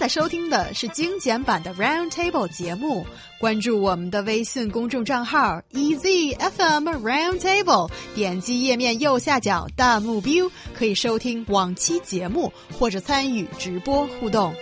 [0.00, 3.06] 在收听的是精简版的 Round Table 节目。
[3.40, 14.54] 关注我们的微信公众账号 EZFM Round Table，点击页面右下角弹幕 view，可以收听往期节目或者参与直播互动。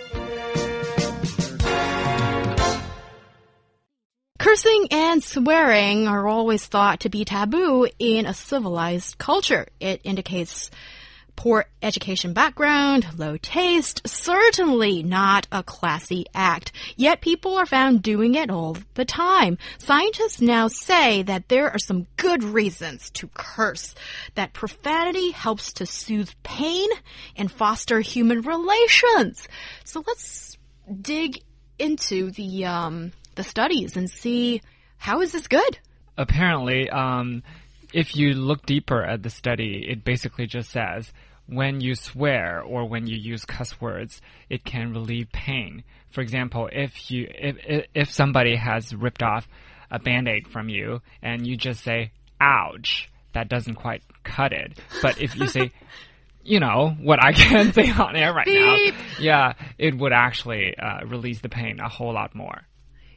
[4.39, 9.67] Cursing and swearing are always thought to be taboo in a civilized culture.
[9.79, 10.67] It indicates
[11.40, 16.70] poor education background, low taste, certainly not a classy act.
[16.96, 19.56] Yet people are found doing it all the time.
[19.78, 23.94] Scientists now say that there are some good reasons to curse,
[24.34, 26.90] that profanity helps to soothe pain
[27.36, 29.48] and foster human relations.
[29.84, 30.58] So let's
[31.00, 31.40] dig
[31.78, 34.60] into the um, the studies and see
[34.98, 35.78] how is this good?
[36.18, 37.42] Apparently, um,
[37.94, 41.10] if you look deeper at the study, it basically just says
[41.50, 45.84] when you swear or when you use cuss words, it can relieve pain.
[46.10, 49.48] For example, if you if if somebody has ripped off
[49.90, 54.78] a band-aid from you and you just say ouch, that doesn't quite cut it.
[55.02, 55.72] But if you say
[56.42, 58.94] you know what I can say on air right Beep.
[58.94, 62.62] now, yeah, it would actually uh, release the pain a whole lot more.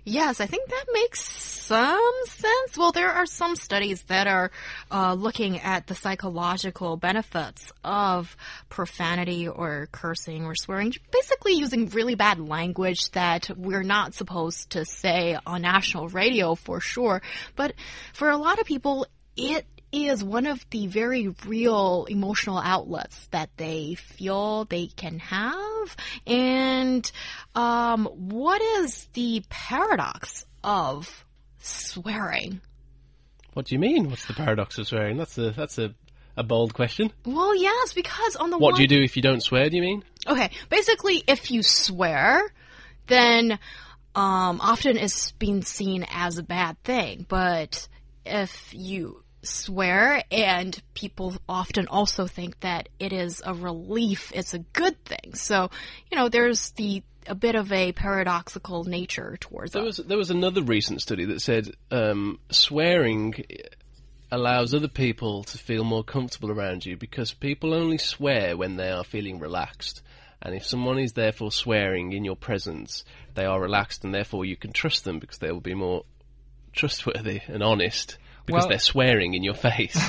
[0.06, 2.78] Yes, I think that makes some sense.
[2.78, 4.52] Well, there are some studies that are
[4.92, 8.36] uh, looking at the psychological benefits of
[8.68, 14.84] profanity or cursing or swearing, basically using really bad language that we're not supposed to
[14.84, 17.22] say on national radio for sure.
[17.56, 17.74] But
[18.12, 23.52] for a lot of people, it is one of the very real emotional outlets that
[23.58, 25.96] they feel they can have.
[26.26, 27.10] And
[27.54, 31.26] um, what is the paradox of
[31.60, 32.60] swearing?
[33.54, 34.10] What do you mean?
[34.10, 35.18] What's the paradox of swearing?
[35.18, 35.94] That's a that's a,
[36.36, 37.12] a bold question.
[37.24, 39.70] Well, yes, because on the What one do you do if you don't swear?
[39.70, 40.04] Do you mean?
[40.28, 42.52] Okay, basically, if you swear,
[43.06, 43.60] then
[44.16, 47.28] um, often it's being seen as a bad thing.
[47.30, 47.88] But
[48.26, 54.60] if you swear, and people often also think that it is a relief, it's a
[54.60, 55.36] good thing.
[55.36, 55.70] So,
[56.12, 60.30] you know, there's the a bit of a paradoxical nature towards There was there was
[60.30, 63.46] another recent study that said um, swearing
[64.30, 68.90] allows other people to feel more comfortable around you because people only swear when they
[68.90, 70.02] are feeling relaxed.
[70.42, 74.58] And if someone is therefore swearing in your presence, they are relaxed, and therefore you
[74.58, 76.04] can trust them because they will be more
[76.74, 80.00] trustworthy and honest because Well- they're swearing in your face.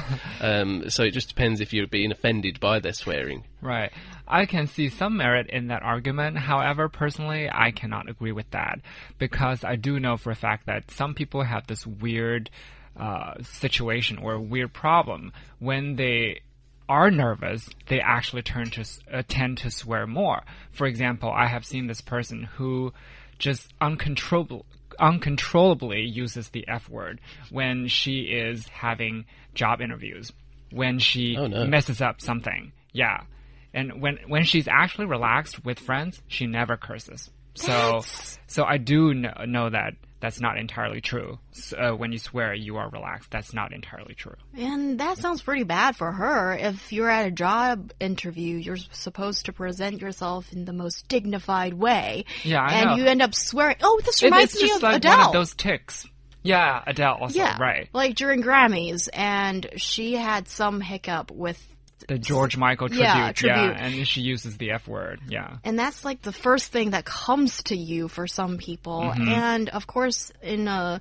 [0.41, 3.45] um, so it just depends if you're being offended by their swearing.
[3.61, 3.93] Right.
[4.27, 6.39] I can see some merit in that argument.
[6.39, 8.81] However, personally, I cannot agree with that
[9.19, 12.51] because I do know for a fact that some people have this weird
[12.99, 16.41] uh, situation or weird problem when they
[16.89, 20.43] are nervous, they actually turn to uh, tend to swear more.
[20.71, 22.93] For example, I have seen this person who
[23.39, 24.65] just uncontrollable
[25.01, 29.25] uncontrollably uses the F word when she is having
[29.55, 30.33] job interviews,
[30.71, 31.65] when she Oh, no.
[31.67, 32.73] messes up something.
[32.93, 33.23] Yeah.
[33.73, 37.31] And when when she's actually relaxed with friends, she never curses.
[37.55, 38.01] So
[38.47, 41.39] so I do know, know that that's not entirely true.
[41.55, 44.37] S uh, when you swear you are relaxed, that's not entirely true.
[44.57, 46.55] And that sounds pretty bad for her.
[46.55, 51.75] If you're at a job interview, you're supposed to present yourself in the most dignified
[51.75, 52.25] way.
[52.43, 52.97] Yeah, I and know.
[52.97, 53.77] you end up swearing.
[53.83, 55.19] Oh, this reminds it's me of like Adele.
[55.19, 56.07] one of those tics.
[56.43, 57.91] Yeah, Adele also, yeah, right.
[57.93, 61.63] Like during Grammys, and she had some hiccup with.
[62.09, 63.05] The George Michael tribute.
[63.05, 63.77] Yeah, tribute.
[63.79, 65.21] and she uses the F word.
[65.29, 65.57] Yeah.
[65.65, 69.01] And that's like the first thing that comes to you for some people.
[69.01, 69.29] Mm-hmm.
[69.29, 71.01] And of course, in a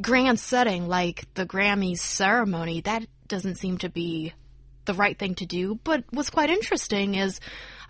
[0.00, 4.32] grand setting like the Grammys ceremony, that doesn't seem to be
[4.84, 5.78] the right thing to do.
[5.82, 7.40] But what's quite interesting is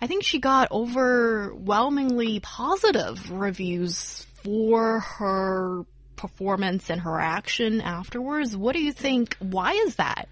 [0.01, 5.85] I think she got overwhelmingly positive reviews for her
[6.15, 8.55] performance and her action afterwards.
[8.55, 9.35] What do you think?
[9.39, 10.29] Why is that?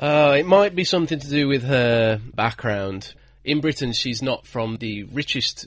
[0.00, 3.12] Uh, it might be something to do with her background.
[3.44, 5.66] In Britain, she's not from the richest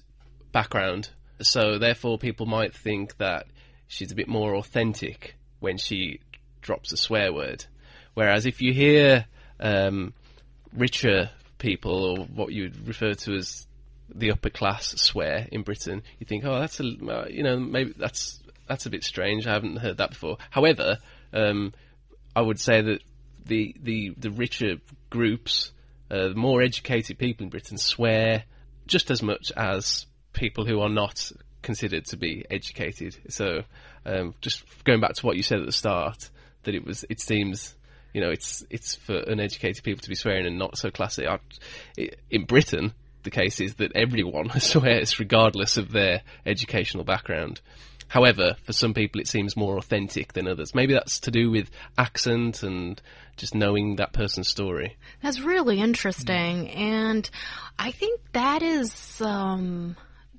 [0.51, 3.45] background, so therefore people might think that
[3.88, 6.19] she's a bit more authentic when she
[6.62, 7.65] drops a swear word.
[8.15, 9.27] Whereas if you hear
[9.59, 10.15] um,
[10.75, 11.29] richer
[11.59, 13.68] people, or what you would refer to as
[14.09, 17.94] the upper class swear in Britain, you think, oh, that's a, uh, you know, maybe
[17.95, 19.45] that's that's a bit strange.
[19.45, 20.38] I haven't heard that before.
[20.50, 20.97] However,
[21.33, 21.71] um,
[22.36, 23.01] I would say that
[23.45, 24.75] the the the richer
[25.10, 25.72] groups,
[26.10, 28.44] uh, the more educated people in Britain swear
[28.88, 31.31] just as much as people who are not
[31.62, 33.18] considered to be educated.
[33.30, 33.63] So,
[34.06, 36.30] um, just going back to what you said at the start,
[36.63, 37.75] that it was, it seems,
[38.13, 41.28] you know, it's it's for uneducated people to be swearing and not so classy.
[41.28, 41.39] I,
[42.30, 42.94] in Britain,
[43.24, 47.62] the case is that everyone swears regardless of their educational background.
[48.07, 50.75] However, for some people it seems more authentic than others.
[50.75, 53.01] Maybe that's to do with accent and
[53.38, 54.97] just knowing that person's story.
[55.21, 57.29] That's really interesting, and
[57.79, 59.95] I think that is um,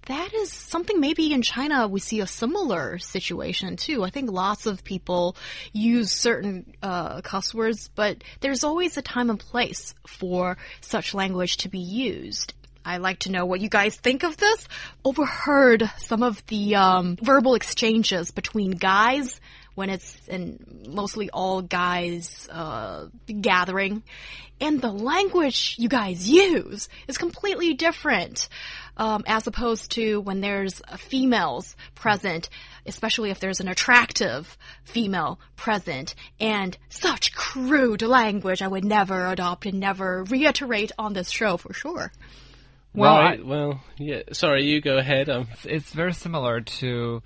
[0.07, 4.05] that is something maybe in China we see a similar situation too.
[4.05, 5.37] I think lots of people
[5.73, 11.57] use certain uh, cuss words, but there's always a time and place for such language
[11.59, 12.53] to be used.
[12.85, 14.69] I like to know what you guys think of this.
[15.05, 19.41] Overheard some of the um, verbal exchanges between guys
[19.75, 23.07] when it's in mostly all guys uh,
[23.41, 24.03] gathering,
[24.61, 28.49] and the language you guys use is completely different.
[28.97, 32.49] Um, as opposed to when there's females present,
[32.87, 39.67] especially if there's an attractive female present, and such crude language I would never adopt
[39.67, 42.13] and never reiterate on this show for sure.
[42.95, 43.41] Well, right.
[43.41, 44.23] I- well, yeah.
[44.33, 45.29] Sorry, you go ahead.
[45.29, 47.23] Um, it's very similar to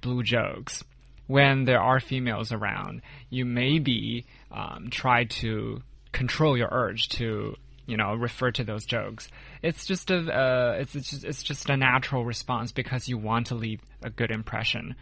[0.00, 0.84] blue jokes.
[1.26, 5.82] When there are females around, you maybe um, try to
[6.12, 7.54] control your urge to,
[7.86, 9.28] you know, refer to those jokes.
[9.62, 13.48] It's just a, uh, it's, it's just, it's just a natural response because you want
[13.48, 14.94] to leave a good impression.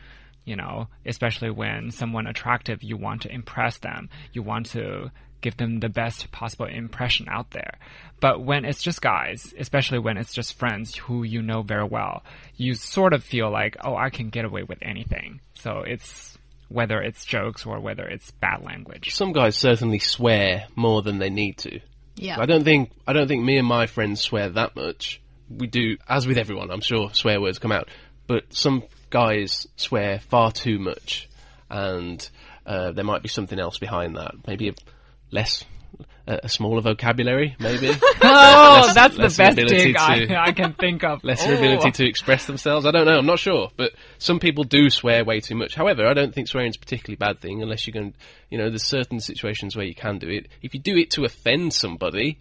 [0.45, 4.09] You know, especially when someone attractive, you want to impress them.
[4.33, 5.11] You want to
[5.47, 7.79] give them the best possible impression out there.
[8.19, 12.25] But when it's just guys, especially when it's just friends who you know very well,
[12.57, 15.39] you sort of feel like, oh, I can get away with anything.
[15.55, 16.37] So it's
[16.69, 19.15] whether it's jokes or whether it's bad language.
[19.15, 21.79] some guys certainly swear more than they need to.
[22.17, 22.41] Yeah.
[22.41, 25.21] I don't think I don't think me and my friends swear that much.
[25.49, 27.89] We do, as with everyone, I'm sure swear words come out,
[28.27, 31.29] but some guys swear far too much,
[31.71, 32.29] and
[32.67, 34.35] uh, there might be something else behind that.
[34.45, 34.75] Maybe a
[35.31, 35.65] less,
[36.27, 37.91] a, smaller vocabulary, maybe.
[38.29, 41.23] Oh, Less- that's the best dig I, I can think of.
[41.25, 41.59] lesser Oh.
[41.59, 42.85] ability to express themselves.
[42.87, 43.19] I don't know.
[43.19, 45.75] I'm not sure, but some people do swear way too much.
[45.75, 48.13] However, I don't think swearing is a particularly bad thing unless you're going.
[48.13, 48.19] to,
[48.51, 50.49] You know, there's certain situations where you can do it.
[50.63, 52.39] If you do it to offend somebody,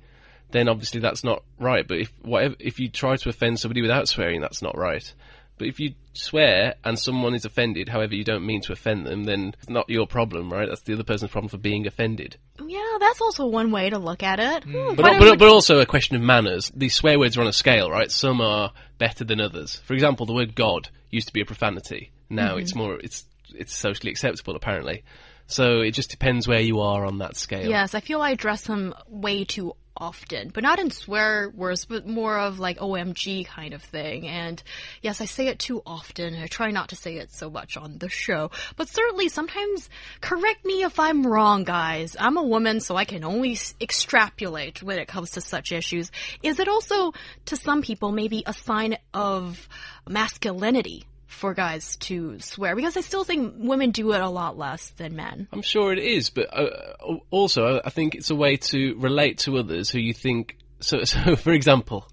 [0.51, 1.87] then obviously that's not right.
[1.87, 5.13] But if whatever, if you try to offend somebody without swearing, that's not right.
[5.57, 9.23] But if you swear and someone is offended, however you don't mean to offend them,
[9.23, 10.67] then it's not your problem, right?
[10.67, 12.37] That's the other person's problem for being offended.
[12.65, 14.63] Yeah, that's also one way to look at it.
[14.65, 16.71] Hmm, But, why but, but also a question of manners.
[16.75, 18.11] These swear words are on a scale, right?
[18.11, 19.77] Some are better than others.
[19.85, 22.11] For example, the word God used to be a profanity.
[22.29, 23.23] Now it's more it's
[23.53, 25.03] it's socially acceptable apparently.
[25.47, 27.69] So it just depends where you are on that scale.
[27.69, 32.07] Yes, I feel I address them way too often, but not in swear words, but
[32.07, 34.27] more of like OMG kind of thing.
[34.27, 34.61] And
[35.01, 36.35] yes, I say it too often.
[36.35, 39.89] I try not to say it so much on the show, but certainly sometimes
[40.21, 42.15] correct me if I'm wrong, guys.
[42.19, 46.11] I'm a woman, so I can only extrapolate when it comes to such issues.
[46.43, 47.13] Is it also,
[47.45, 49.67] to some people, maybe a sign of
[50.07, 51.05] masculinity?
[51.35, 55.17] For guys to swear, because I still think women do it a lot less than
[55.17, 55.47] men.
[55.51, 59.57] I'm sure it is, but uh, also I think it's a way to relate to
[59.57, 60.57] others who you think.
[60.79, 62.07] So, so for example,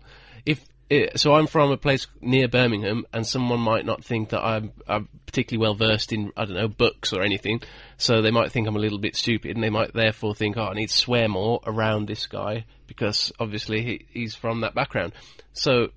[0.44, 4.44] if it, so, I'm from a place near Birmingham, and someone might not think that
[4.44, 7.62] I'm, I'm particularly well versed in I don't know books or anything.
[7.96, 10.64] So they might think I'm a little bit stupid, and they might therefore think, oh,
[10.64, 15.14] I need to swear more around this guy because obviously he, he's from that background.
[15.54, 15.88] So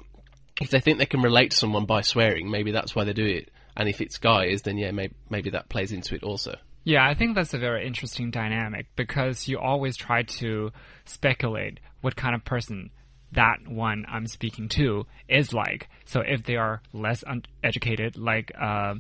[0.62, 3.26] if they think they can relate to someone by swearing, maybe that's why they do
[3.26, 3.52] it.
[3.76, 6.56] And if it's guys, then yeah, maybe, maybe that plays into it also.
[6.85, 10.71] Yeah, I think that's a very interesting dynamic because you always try to
[11.06, 12.92] speculate what kind of person
[13.31, 15.90] that one I'm speaking to is like.
[16.06, 18.95] So if they are less uneducated, like uh,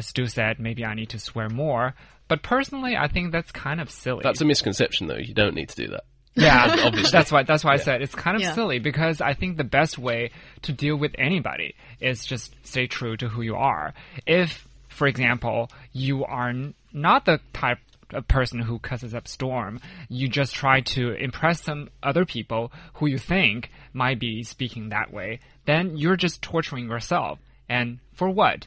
[0.00, 1.94] Stu said, maybe I need to swear more.
[2.26, 4.22] But personally, I think that's kind of silly.
[4.24, 5.16] That's a misconception, though.
[5.18, 6.04] You don't need to do that.
[6.36, 7.10] Yeah, Obviously.
[7.10, 7.42] That's why.
[7.42, 8.52] That's why I said it's kind of Yeah.
[8.54, 10.30] silly because I think the best way
[10.62, 13.94] to deal with anybody is just stay true to who you are.
[14.26, 16.52] If, for example, you are
[16.92, 17.78] not the type
[18.10, 23.06] of person who cusses up storm, you just try to impress some other people who
[23.06, 27.38] you think might be speaking that way, then you're just torturing yourself.
[27.68, 28.66] And for what?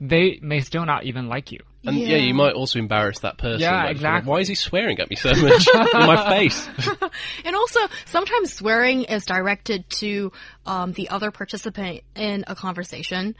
[0.00, 1.60] They may still not even like you.
[1.86, 2.16] And yeah.
[2.16, 3.60] you might also embarrass that person.
[3.60, 4.30] Yeah, Like, exactly.
[4.30, 6.68] Why is he swearing at me so much in my face?
[7.44, 10.32] And also, sometimes swearing is directed to
[10.66, 13.36] um, the other participant in a conversation,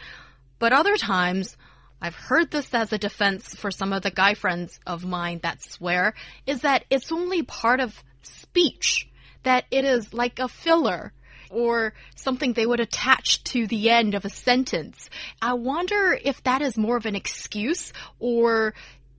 [0.58, 1.56] but other times,
[2.00, 5.62] I've heard this as a defense for some of the guy friends of mine that
[5.62, 6.14] swear,
[6.46, 9.08] is that it's only part of speech,
[9.42, 11.12] that it is like a filler.
[11.50, 15.10] Or something they would attach to the end of a sentence.
[15.40, 18.74] I wonder if that is more of an excuse, or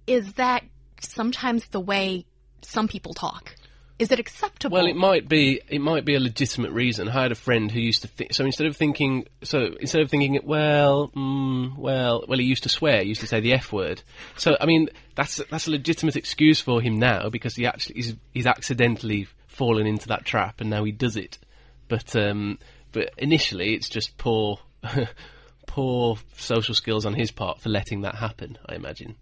[0.07, 0.63] is that
[1.01, 2.25] sometimes the way
[2.61, 3.55] some people talk?
[3.97, 4.75] is it acceptable?
[4.75, 7.07] Well, it might be it might be a legitimate reason.
[7.07, 10.09] I had a friend who used to think so instead of thinking so instead of
[10.09, 13.71] thinking well mm, well well he used to swear he used to say the f
[13.71, 14.01] word.
[14.35, 18.15] So I mean that's that's a legitimate excuse for him now because he actually he's,
[18.33, 21.37] he's accidentally fallen into that trap and now he does it.
[21.87, 22.59] But um,
[22.91, 24.59] but initially it's just poor.
[25.67, 29.15] poor social skills on his part for letting that happen, I imagine.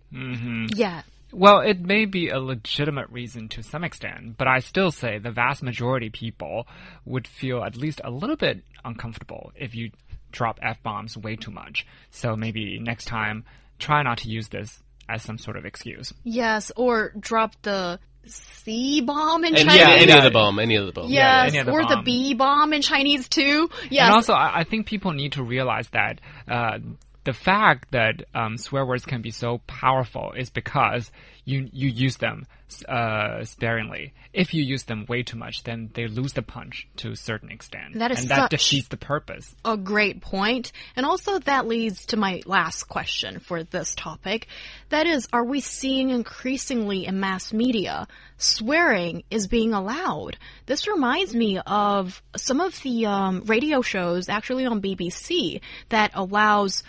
[0.76, 1.02] yeah.
[1.32, 5.32] Well, it may be a legitimate reason to some extent, but I still say the
[5.32, 6.68] vast majority of people
[7.06, 9.90] would feel at least a little bit uncomfortable if you
[10.32, 11.88] drop F bombs way too much.
[12.12, 13.46] So maybe next time,
[13.80, 16.14] try not to use this as some sort of excuse.
[16.24, 19.82] Yes, or drop the C bomb in Any, Chinese.
[19.82, 20.18] any yeah.
[20.18, 21.10] other bomb, any other bomb.
[21.10, 22.02] Yes, any other or the.
[22.04, 23.70] B bomb in Chinese too.
[23.90, 24.06] Yes.
[24.06, 26.80] And also, I I think people need to realize that uh,
[27.26, 31.12] the fact that um, swear words can be so powerful is because
[31.46, 32.46] you you use them
[32.88, 34.14] uh, sparingly.
[34.34, 37.52] If you use them way too much, then they lose the punch to a certain
[37.52, 39.54] extent, That is and that defeats the purpose.
[39.64, 40.72] a great point.
[40.96, 44.48] And also that leads to my last question for this topic.
[44.90, 48.08] That is, are we seeing increasingly in mass media
[48.38, 50.38] swearing is being allowed?
[50.66, 56.84] This reminds me of some of the um, radio shows actually on BBC that allows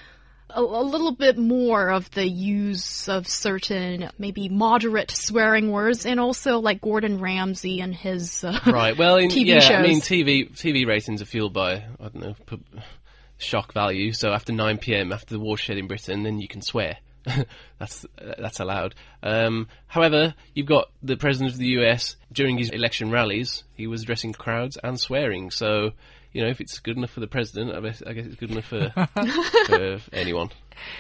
[0.55, 6.21] a, a little bit more of the use of certain maybe moderate swearing words and
[6.21, 8.97] also like Gordon Ramsay and his uh, Right.
[8.97, 9.79] Well, in, TV yeah, shows.
[9.79, 12.35] I mean, TV TV ratings are fueled by I don't know
[13.39, 14.13] shock value.
[14.13, 15.13] So after 9 p.m.
[15.13, 16.99] after the watershed in Britain, then you can swear.
[17.79, 18.05] that's
[18.39, 18.95] that's allowed.
[19.23, 22.17] Um, however, you've got the president of the U.S.
[22.33, 23.65] during his election rallies.
[23.75, 25.51] He was addressing crowds and swearing.
[25.51, 25.93] So
[26.35, 28.51] you know, if it's good enough for the president, I guess, I guess it's good
[28.51, 28.91] enough for,
[29.67, 30.51] for anyone.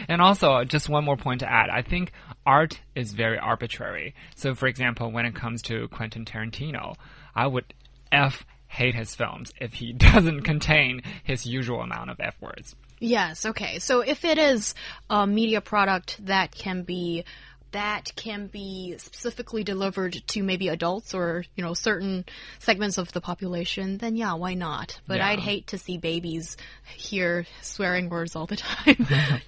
[0.08, 1.68] And also, just one more point to add.
[1.68, 2.12] I think
[2.46, 4.14] art is very arbitrary.
[4.36, 6.94] So, for example, when it comes to Quentin Tarantino,
[7.34, 7.74] I would
[8.12, 12.76] F hate his films if he doesn't contain his usual amount of F words.
[13.00, 13.80] Yes, okay.
[13.80, 14.74] So if it is
[15.10, 17.24] a media product that can be
[17.74, 22.24] that can be specifically delivered to maybe adults or, you know, certain
[22.58, 25.00] segments of the population, then yeah, why not?
[25.06, 25.28] But Yeah.
[25.28, 26.56] I'd hate to see babies
[26.96, 29.42] hear swearing words all the time.